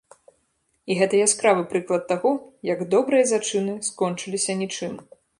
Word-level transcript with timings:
І 0.91 0.95
гэта 0.99 1.15
яскравы 1.25 1.65
прыклад 1.73 2.03
таго, 2.11 2.31
як 2.69 2.81
добрыя 2.93 3.27
зачыны 3.33 3.75
скончыліся 3.91 4.57
нічым. 4.63 4.97